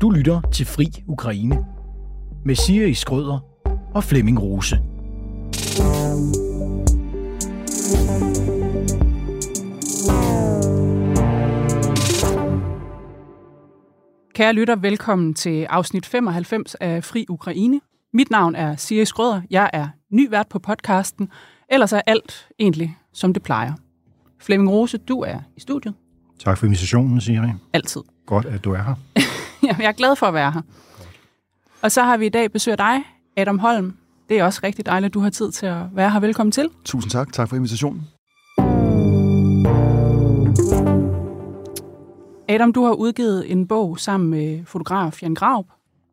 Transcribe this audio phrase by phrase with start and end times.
[0.00, 1.66] Du lytter til Fri Ukraine
[2.44, 3.38] med Siri Skrøder
[3.94, 4.76] og Flemming Rose.
[14.34, 17.80] Kære lytter, velkommen til afsnit 95 af Fri Ukraine.
[18.12, 19.40] Mit navn er Siri Skrøder.
[19.50, 21.28] Jeg er ny vært på podcasten.
[21.68, 23.72] Ellers er alt egentlig, som det plejer.
[24.40, 25.94] Flemming Rose, du er i studiet.
[26.44, 27.48] Tak for invitationen, Siri.
[27.72, 28.02] Altid.
[28.26, 28.94] Godt, at du er her.
[29.78, 30.62] jeg er glad for at være her.
[31.82, 33.04] Og så har vi i dag besøg af dig,
[33.36, 33.96] Adam Holm.
[34.28, 36.20] Det er også rigtig dejligt, at du har tid til at være her.
[36.20, 36.68] Velkommen til.
[36.84, 37.32] Tusind tak.
[37.32, 38.02] Tak for invitationen.
[42.48, 45.66] Adam, du har udgivet en bog sammen med fotograf Jan Graup.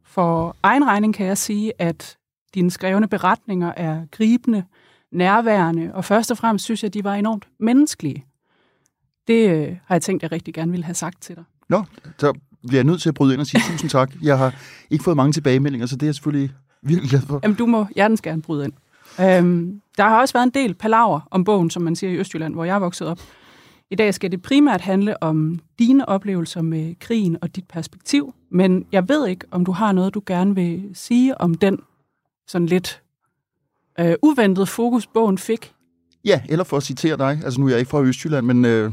[0.05, 2.17] For egen regning kan jeg sige, at
[2.53, 4.63] dine skrevne beretninger er gribende,
[5.11, 8.25] nærværende, og først og fremmest synes jeg, at de var enormt menneskelige.
[9.27, 11.43] Det øh, har jeg tænkt, jeg rigtig gerne ville have sagt til dig.
[11.69, 11.83] Nå,
[12.17, 12.33] så
[12.67, 14.11] bliver jeg nødt til at bryde ind og sige tusind tak.
[14.21, 14.55] Jeg har
[14.89, 17.39] ikke fået mange tilbagemeldinger, så det er jeg selvfølgelig virkelig glad for.
[17.43, 18.73] Jamen, du må hjertens gerne bryde ind.
[19.21, 22.53] Øhm, der har også været en del palaver om bogen, som man siger i Østjylland,
[22.53, 23.19] hvor jeg er vokset op.
[23.91, 28.85] I dag skal det primært handle om dine oplevelser med krigen og dit perspektiv, men
[28.91, 31.79] jeg ved ikke, om du har noget, du gerne vil sige om den
[32.47, 33.01] sådan lidt
[33.99, 35.72] øh, uventede fokus, bogen fik.
[36.25, 38.91] Ja, eller for at citere dig, altså nu er jeg ikke fra Østjylland, men øh,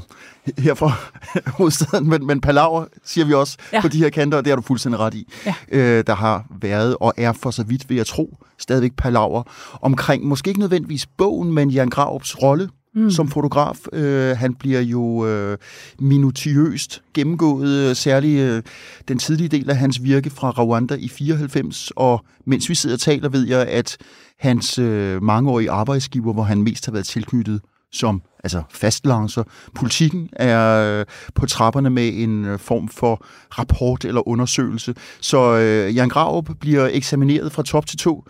[0.59, 0.93] her fra
[1.59, 3.81] hovedstaden, men, men palaver siger vi også ja.
[3.81, 5.33] på de her kanter, og det har du fuldstændig ret i.
[5.47, 5.55] Ja.
[5.73, 9.43] Øh, der har været og er for så vidt, vil jeg tro, stadigvæk palaver
[9.83, 13.11] omkring, måske ikke nødvendigvis bogen, men Jan Graups rolle mm.
[13.11, 13.77] som fotograf.
[13.93, 15.59] Øh, han bliver jo øh,
[15.99, 18.63] minutiøst gennemgået, øh, særligt øh,
[19.09, 23.01] den tidlige del af hans virke fra Rwanda i 94, og mens vi sidder og
[23.01, 23.97] taler, ved jeg, at
[24.39, 27.61] hans øh, mangeårige arbejdsgiver, hvor han mest har været tilknyttet
[27.93, 29.43] som altså fastlancer.
[29.75, 33.25] Politikken er øh, på trapperne med en øh, form for
[33.59, 34.95] rapport eller undersøgelse.
[35.21, 38.25] Så øh, Jan Graup bliver eksamineret fra top til to.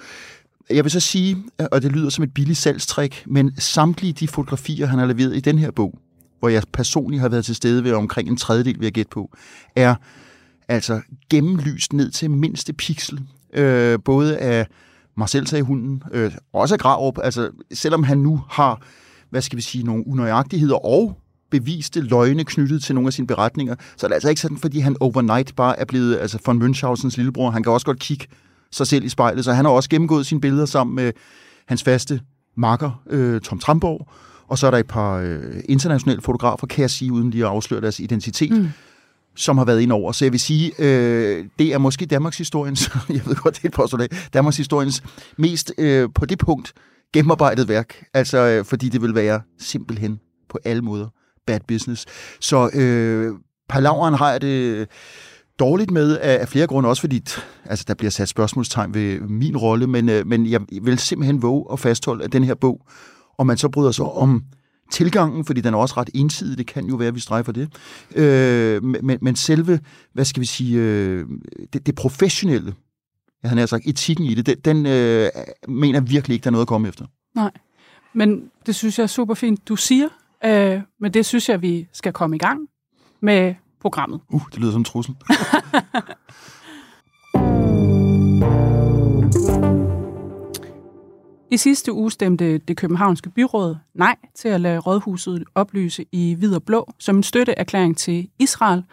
[0.70, 1.36] Jeg vil så sige,
[1.72, 5.40] og det lyder som et billigt salgstrik, men samtlige de fotografier, han har leveret i
[5.40, 5.98] den her bog,
[6.38, 9.30] hvor jeg personligt har været til stede ved omkring en tredjedel, vil jeg gætte på,
[9.76, 9.94] er
[10.68, 11.00] altså
[11.30, 13.20] gennemlyst ned til mindste pixel.
[13.54, 14.66] Øh, både af
[15.16, 18.82] Marcel sagde hunden, øh, også af Graup, altså selvom han nu har,
[19.30, 21.18] hvad skal vi sige, nogle unøjagtigheder og
[21.50, 24.78] beviste løgne knyttet til nogle af sine beretninger, så er det altså ikke sådan, fordi
[24.78, 27.50] han overnight bare er blevet altså von Münchhausens lillebror.
[27.50, 28.26] Han kan også godt kigge
[28.72, 31.12] sig selv i spejlet, så han har også gennemgået sine billeder sammen med
[31.66, 32.20] hans faste
[32.56, 34.08] makker, øh, Tom Tramborg,
[34.48, 37.50] og så er der et par øh, internationale fotografer, kan jeg sige, uden lige at
[37.50, 38.68] afsløre deres identitet, mm.
[39.36, 40.12] som har været ind over.
[40.12, 43.68] Så jeg vil sige, øh, det er måske Danmarks historiens, jeg ved godt, det er
[43.68, 45.02] et postulat, Danmarks historiens
[45.38, 46.72] mest øh, på det punkt
[47.12, 48.04] gennemarbejdet værk.
[48.14, 51.08] Altså, øh, fordi det vil være simpelthen på alle måder
[51.46, 52.06] bad business.
[52.40, 53.34] Så øh,
[53.68, 54.88] palaveren har jeg det
[55.60, 57.24] dårligt med af flere grunde, også fordi
[57.64, 61.66] altså, der bliver sat spørgsmålstegn ved min rolle, men, øh, men jeg vil simpelthen våge
[61.72, 62.86] at fastholde, at den her bog,
[63.38, 64.44] og man så bryder sig om
[64.90, 67.68] tilgangen, fordi den er også ret ensidig, det kan jo være, at vi strejfer det,
[68.16, 69.80] øh, men, men selve,
[70.12, 71.26] hvad skal vi sige, øh,
[71.72, 72.74] det, det professionelle,
[73.42, 75.28] jeg havde sagt, etikken i det, den, den øh,
[75.68, 77.04] mener virkelig ikke, der er noget at komme efter.
[77.34, 77.50] Nej,
[78.14, 80.08] men det synes jeg er super fint, du siger,
[80.44, 82.60] øh, men det synes jeg, vi skal komme i gang
[83.22, 84.20] med programmet.
[84.28, 85.16] Uh, det lyder som en trussel.
[91.52, 96.54] I sidste uge stemte det københavnske byråd nej til at lade rådhuset oplyse i hvid
[96.54, 98.84] og blå som en støtteerklæring til Israel.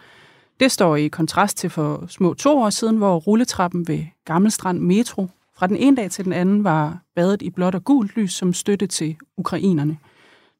[0.60, 5.28] Det står i kontrast til for små to år siden, hvor rulletrappen ved Gammelstrand Metro
[5.58, 8.52] fra den ene dag til den anden var badet i blåt og gult lys som
[8.52, 9.98] støtte til ukrainerne.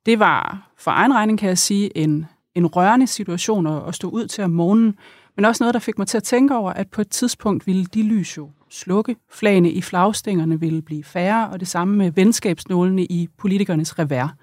[0.06, 2.26] Det var for egen regning, kan jeg sige, en
[2.58, 4.94] en rørende situation at stå ud til om morgenen,
[5.36, 7.84] men også noget, der fik mig til at tænke over, at på et tidspunkt ville
[7.84, 9.16] de lys jo slukke.
[9.30, 14.36] Flagene i flagstængerne ville blive færre, og det samme med venskabsnålene i politikernes revær.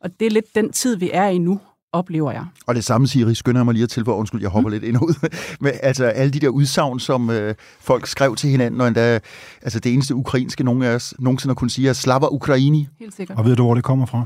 [0.00, 1.60] Og det er lidt den tid, vi er i nu,
[1.92, 2.46] oplever jeg.
[2.66, 4.72] Og det samme, Siri, skynder jeg mig lige at tilføje, undskyld, jeg hopper mm.
[4.72, 5.28] lidt ind og ud,
[5.60, 9.20] men altså alle de der udsagn, som øh, folk skrev til hinanden, og endda,
[9.62, 12.88] altså det eneste ukrainske, nogen af os nogensinde har kunnet sige, er Slava Ukraini.
[12.98, 13.38] Helt sikkert.
[13.38, 14.24] Og ved du, hvor det kommer fra?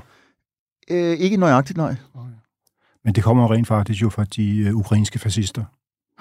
[0.90, 1.96] Øh, ikke nøjagtigt, nej.
[2.14, 2.27] Okay.
[3.08, 5.64] Men det kommer rent faktisk jo fra de uh, ukrainske fascister.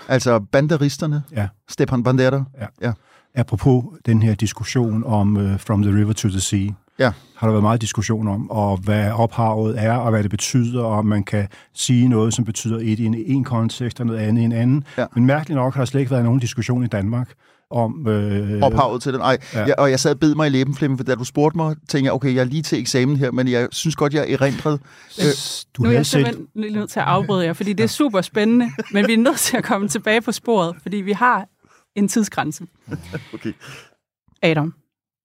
[0.08, 1.24] Altså banderisterne?
[1.32, 1.48] Ja.
[1.70, 2.44] Stepan Bandera?
[2.62, 2.66] Ja.
[2.82, 2.94] ja.
[3.36, 6.70] Apropos den her diskussion om uh, From the River to the Sea,
[7.00, 7.12] Ja.
[7.36, 10.92] Har der været meget diskussion om, og hvad ophavet er, og hvad det betyder, og
[10.92, 14.42] om man kan sige noget, som betyder et i en, en kontekst, og noget andet
[14.42, 14.84] i en anden.
[14.98, 15.06] Ja.
[15.16, 17.34] Men mærkeligt nok har der slet ikke været nogen diskussion i Danmark
[17.70, 18.08] om...
[18.08, 19.22] Øh, ophavet til den.
[19.22, 19.66] Ej, ja.
[19.66, 21.76] jeg, og jeg sad og bed mig i læben, Flemming, for da du spurgte mig,
[21.76, 24.34] tænkte jeg, okay, jeg er lige til eksamen her, men jeg synes godt, jeg er
[24.34, 24.80] erindret.
[25.20, 25.26] Øh,
[25.78, 26.12] du nu er jeg set...
[26.12, 29.40] simpelthen nødt til at afbryde jer, fordi det er super spændende, men vi er nødt
[29.40, 31.48] til at komme tilbage på sporet, fordi vi har
[31.96, 32.64] en tidsgrænse.
[33.34, 33.54] okay.
[34.42, 34.74] Adam,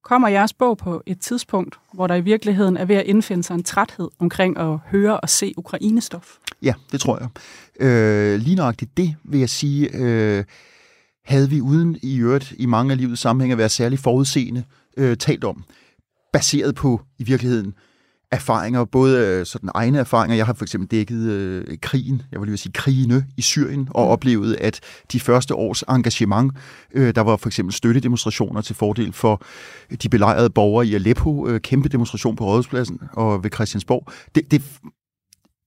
[0.03, 3.53] kommer jeres bog på et tidspunkt, hvor der i virkeligheden er ved at indfinde sig
[3.53, 6.37] en træthed omkring at høre og se Ukrainestof?
[6.61, 7.29] Ja, det tror jeg.
[7.87, 10.43] Øh, lige nøjagtigt det vil jeg sige, øh,
[11.25, 14.63] havde vi uden i øvrigt i mange af livets sammenhænge at være særlig forudseende
[14.97, 15.63] øh, talt om,
[16.33, 17.73] baseret på i virkeligheden
[18.33, 20.35] erfaringer, både øh, sådan egne erfaringer.
[20.35, 24.05] Jeg har for eksempel dækket øh, krigen, jeg vil lige sige krigene i Syrien, og
[24.05, 24.11] mm.
[24.11, 24.79] oplevet, at
[25.11, 26.53] de første års engagement,
[26.93, 29.41] øh, der var for eksempel støttedemonstrationer til fordel for
[30.03, 34.61] de belejrede borgere i Aleppo, øh, kæmpe demonstration på Rådhuspladsen og ved Christiansborg, det, det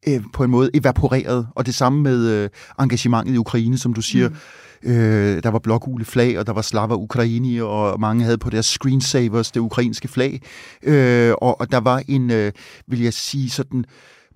[0.09, 4.03] øh, på en måde evaporeret, og det samme med øh, engagementet i Ukraine, som du
[4.03, 4.37] siger, mm
[4.83, 8.67] Øh, der var blågule flag, og der var Slava Ukraini, og mange havde på deres
[8.67, 10.41] screensavers det ukrainske flag.
[10.83, 12.53] Øh, og, og der var en, øh,
[12.87, 13.85] vil jeg sige, sådan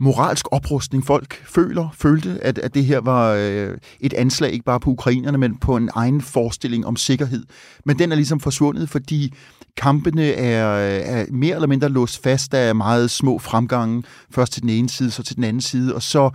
[0.00, 1.06] moralsk oprustning.
[1.06, 5.38] Folk føler, følte, at, at det her var øh, et anslag, ikke bare på ukrainerne,
[5.38, 7.44] men på en egen forestilling om sikkerhed.
[7.84, 9.34] Men den er ligesom forsvundet, fordi
[9.76, 10.66] kampene er,
[10.98, 15.10] er mere eller mindre låst fast af meget små fremgange, først til den ene side,
[15.10, 16.30] så til den anden side, og så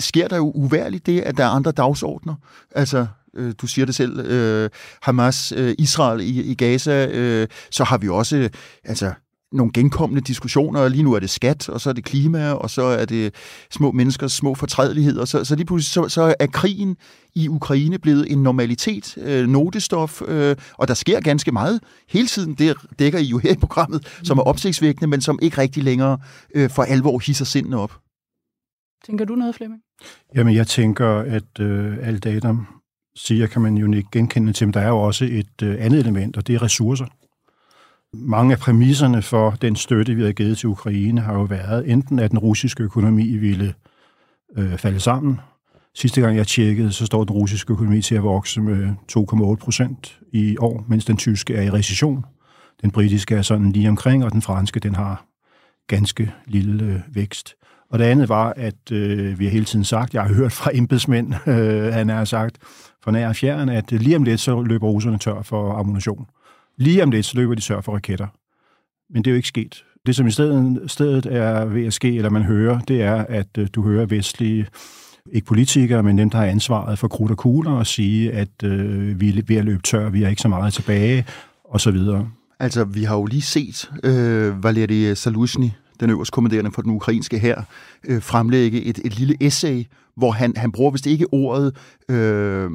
[0.00, 2.34] sker der jo uværligt det, at der er andre dagsordner.
[2.74, 4.70] Altså, øh, du siger det selv, øh,
[5.02, 8.50] Hamas, øh, Israel i, i Gaza, øh, så har vi også øh,
[8.84, 9.12] altså,
[9.52, 10.88] nogle genkommende diskussioner.
[10.88, 13.34] Lige nu er det skat, og så er det klima, og så er det
[13.70, 15.24] små menneskers små fortrædeligheder.
[15.24, 16.96] Så, så lige pludselig så, så er krigen
[17.34, 22.54] i Ukraine blevet en normalitet, øh, notestof, øh, og der sker ganske meget hele tiden.
[22.54, 26.18] Det dækker I jo her i programmet, som er opsigtsvækkende, men som ikke rigtig længere
[26.54, 28.00] øh, for alvor hisser sindene op.
[29.06, 29.82] Tænker du noget, Flemming?
[30.34, 32.66] Jamen, jeg tænker, at øh, alt Adam
[33.18, 36.00] siger, kan man jo ikke genkende til, men der er jo også et øh, andet
[36.00, 37.06] element, og det er ressourcer.
[38.12, 42.18] Mange af præmisserne for den støtte, vi har givet til Ukraine, har jo været enten,
[42.18, 43.74] at den russiske økonomi ville
[44.56, 45.40] øh, falde sammen.
[45.94, 50.20] Sidste gang jeg tjekkede, så står den russiske økonomi til at vokse med 2,8 procent
[50.32, 52.24] i år, mens den tyske er i recession.
[52.82, 55.26] Den britiske er sådan lige omkring, og den franske, den har
[55.86, 57.54] ganske lille øh, vækst.
[57.90, 60.70] Og det andet var, at øh, vi har hele tiden sagt, jeg har hørt fra
[60.74, 62.58] embedsmænd, øh, han har sagt
[63.04, 66.26] fra nær fjern, at øh, lige om lidt, så løber russerne tør for ammunition.
[66.76, 68.26] Lige om lidt, så løber de tør for raketter.
[69.10, 69.84] Men det er jo ikke sket.
[70.06, 73.58] Det, som i stedet, stedet er ved at ske, eller man hører, det er, at
[73.58, 74.66] øh, du hører vestlige,
[75.32, 79.20] ikke politikere, men dem, der har ansvaret for krudt og kugler, og sige, at øh,
[79.20, 81.24] vi er ved at løbe tør, vi har ikke så meget tilbage,
[81.64, 82.30] og så videre.
[82.60, 87.38] Altså, vi har jo lige set øh, Valeri Saluzhny, den øverste kommanderende for den ukrainske
[87.38, 87.62] her,
[88.04, 89.84] øh, fremlægge et, et lille essay,
[90.16, 91.76] hvor han, han bruger vist ikke ordet
[92.08, 92.70] øh,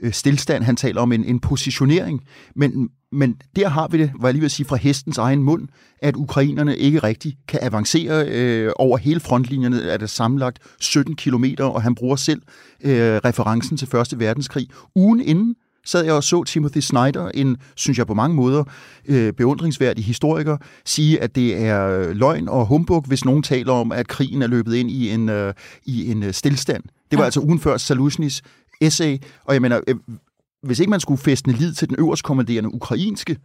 [0.00, 2.24] øh, stillstand, han taler om en, en positionering,
[2.54, 5.68] men, men der har vi det, hvor jeg lige vil sige, fra hestens egen mund,
[6.02, 11.64] at ukrainerne ikke rigtig kan avancere øh, over hele frontlinjerne, er det sammenlagt 17 kilometer,
[11.64, 12.42] og han bruger selv
[12.84, 14.68] øh, referencen til Første Verdenskrig.
[14.94, 18.64] Ugen inden sad jeg og så Timothy Snyder, en, synes jeg på mange måder,
[19.06, 24.08] øh, beundringsværdig historiker, sige, at det er løgn og humbug, hvis nogen taler om, at
[24.08, 25.54] krigen er løbet ind i en, øh,
[25.84, 26.82] i en øh, stillstand.
[27.10, 27.24] Det var ja.
[27.24, 28.42] altså ugen før Salushnys
[28.80, 29.94] essay, og jeg mener, øh,
[30.62, 33.36] hvis ikke man skulle fæstne lid til den øverst kommanderende ukrainske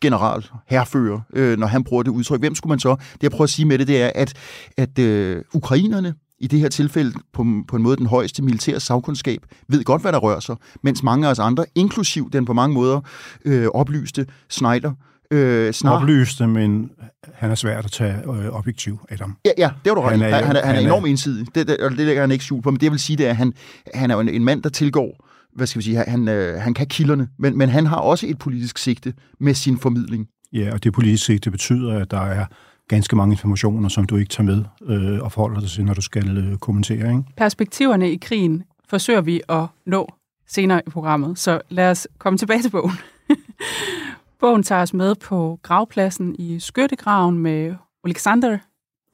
[0.00, 2.96] general, herfører, øh, når han bruger det udtryk, hvem skulle man så?
[3.12, 4.34] Det jeg prøver at sige med det, det er, at,
[4.76, 9.42] at øh, ukrainerne i det her tilfælde på, på en måde den højeste militære sagkundskab,
[9.68, 12.74] ved godt, hvad der rører sig, mens mange af os andre, inklusiv den på mange
[12.74, 13.00] måder
[13.44, 14.92] øh, oplyste Snyder,
[15.30, 16.00] øh, snar...
[16.00, 16.90] Oplyste, men
[17.34, 19.36] han er svært at tage øh, objektiv, Adam.
[19.44, 21.54] Ja, ja det var du ret han er, han, han, er, han er enormt ensidig,
[21.54, 23.26] det, det, og det lægger han ikke skjul på, men det jeg vil sige, det
[23.26, 23.52] er, at han,
[23.94, 25.24] han er jo en, en mand, der tilgår
[25.58, 28.38] hvad skal vi sige, han, øh, han kan kilderne, men, men han har også et
[28.38, 30.28] politisk sigte med sin formidling.
[30.52, 32.44] Ja, og det politiske sigte betyder, at der er
[32.88, 36.00] ganske mange informationer, som du ikke tager med øh, og forholder dig til, når du
[36.00, 37.08] skal øh, kommentere.
[37.08, 37.22] Ikke?
[37.36, 40.14] Perspektiverne i krigen forsøger vi at nå
[40.46, 42.98] senere i programmet, så lad os komme tilbage til bogen.
[44.40, 48.58] bogen tager os med på gravpladsen i skyttegraven med Alexander.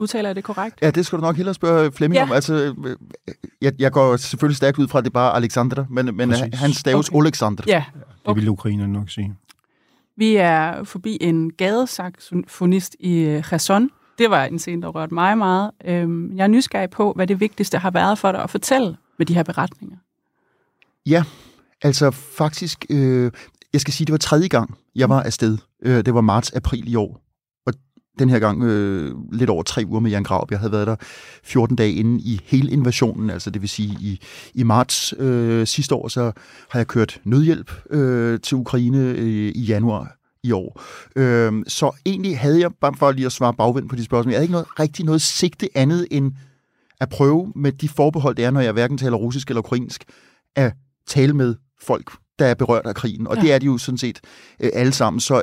[0.00, 0.78] Udtaler jeg det korrekt?
[0.82, 2.22] Ja, det skal du nok hellere spørge Flemming ja.
[2.22, 2.32] om.
[2.32, 2.74] Altså,
[3.62, 6.72] jeg, jeg går selvfølgelig stærkt ud fra, at det er bare Alexander, men, men han
[6.72, 7.18] staves okay.
[7.24, 7.64] Alexander.
[7.66, 7.84] Ja.
[8.24, 8.34] Okay.
[8.34, 9.34] Det vil ukrainerne nok sige.
[10.16, 13.90] Vi er forbi en gadesaxofonist i øh, Kherson.
[14.18, 15.70] Det var en scene, der rørte mig meget.
[15.84, 19.26] Øhm, jeg er nysgerrig på, hvad det vigtigste har været for dig at fortælle med
[19.26, 19.96] de her beretninger.
[21.06, 21.24] Ja,
[21.82, 23.32] altså faktisk, øh,
[23.72, 25.58] jeg skal sige, det var tredje gang, jeg var afsted.
[25.82, 27.20] Øh, det var marts-april i år.
[28.18, 30.50] Den her gang øh, lidt over tre uger med Jan Graup.
[30.50, 30.96] Jeg havde været der
[31.44, 34.20] 14 dage inden i hele invasionen, altså det vil sige i,
[34.54, 36.32] i marts øh, sidste år, så
[36.70, 40.80] har jeg kørt nødhjælp øh, til Ukraine øh, i januar i år.
[41.16, 44.38] Øh, så egentlig havde jeg, bare for lige at svare bagvendt på de spørgsmål, jeg
[44.38, 46.32] havde ikke noget, rigtig noget sigte andet end
[47.00, 50.04] at prøve med de forbehold, det er, når jeg hverken taler russisk eller ukrainsk,
[50.56, 50.72] at
[51.06, 53.26] tale med folk, der er berørt af krigen.
[53.26, 53.42] Og ja.
[53.42, 54.20] det er de jo sådan set
[54.60, 55.20] øh, alle sammen.
[55.20, 55.42] Så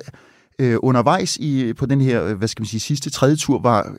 [0.61, 3.95] øh, undervejs i, på den her, øh, hvad skal man sige, sidste tredje tur, var,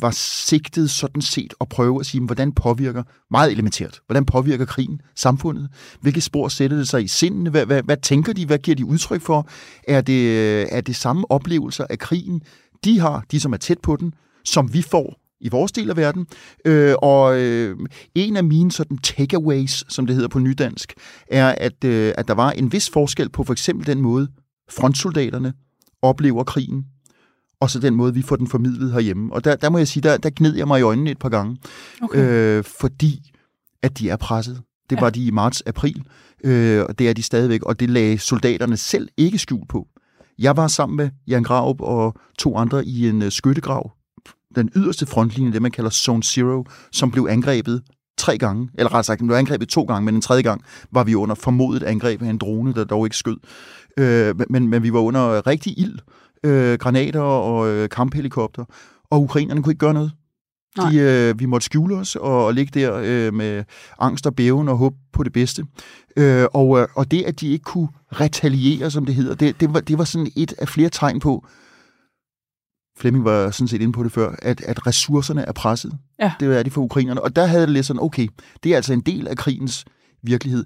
[0.00, 5.00] var sigtet sådan set at prøve at sige, hvordan påvirker, meget elementært, hvordan påvirker krigen
[5.16, 5.68] samfundet?
[6.00, 7.50] Hvilke spor sætter det sig i sindene?
[7.50, 8.46] Hvad, hvad, hvad tænker de?
[8.46, 9.48] Hvad giver de udtryk for?
[9.88, 12.42] Er det, øh, er det samme oplevelser af krigen,
[12.84, 14.14] de har, de som er tæt på den,
[14.44, 16.26] som vi får i vores del af verden.
[16.64, 17.76] Øh, og øh,
[18.14, 20.94] en af mine sådan takeaways, som det hedder på nydansk,
[21.26, 24.28] er, at, øh, at der var en vis forskel på for eksempel den måde,
[24.70, 25.52] frontsoldaterne
[26.02, 26.84] oplever krigen,
[27.60, 29.32] og så den måde, vi får den formidlet herhjemme.
[29.32, 31.28] Og der, der må jeg sige, der, der gned jeg mig i øjnene et par
[31.28, 31.56] gange,
[32.02, 32.18] okay.
[32.18, 33.32] øh, fordi
[33.82, 34.62] at de er presset.
[34.90, 35.00] Det ja.
[35.00, 36.02] var de i marts-april,
[36.44, 39.88] øh, og det er de stadigvæk, og det lagde soldaterne selv ikke skjul på.
[40.38, 43.92] Jeg var sammen med Jan Graup og to andre i en uh, skyttegrav,
[44.56, 47.82] den yderste frontlinje, det man kalder Zone Zero, som blev angrebet
[48.20, 50.62] tre gange, eller rettere sagt, den blev angrebet to gange, men en tredje gang
[50.92, 53.36] var vi under formodet angreb af en drone, der dog ikke skød.
[53.98, 55.98] Øh, men, men vi var under rigtig ild,
[56.44, 58.64] øh, granater og øh, kamphelikopter,
[59.10, 60.12] og ukrainerne kunne ikke gøre noget.
[60.76, 63.64] De, øh, vi måtte skjule os og, og ligge der øh, med
[63.98, 65.64] angst og bæven og håbe på det bedste.
[66.16, 69.74] Øh, og, øh, og det, at de ikke kunne retaliere, som det hedder, det, det,
[69.74, 71.46] var, det var sådan et af flere tegn på,
[73.00, 75.92] Flemming var sådan set inde på det før, at, at ressourcerne er presset.
[76.20, 76.32] Ja.
[76.40, 77.22] Det er de for ukrainerne.
[77.22, 78.26] Og der havde det lidt sådan, okay,
[78.64, 79.84] det er altså en del af krigens
[80.22, 80.64] virkelighed.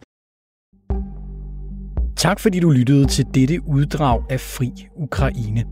[2.17, 5.64] Tak fordi du lyttede til dette uddrag af Fri Ukraine.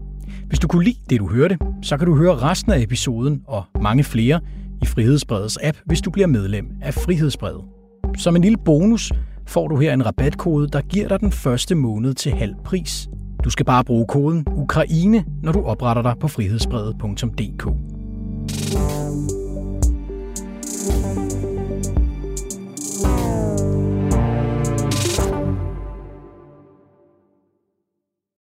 [0.46, 3.64] Hvis du kunne lide det, du hørte, så kan du høre resten af episoden og
[3.82, 4.40] mange flere
[4.82, 7.62] i Frihedsbredets app, hvis du bliver medlem af Frihedsbredet.
[8.18, 9.12] Som en lille bonus
[9.46, 13.08] får du her en rabatkode, der giver dig den første måned til halv pris.
[13.44, 17.91] Du skal bare bruge koden Ukraine, når du opretter dig på frihedsbrevet.dk.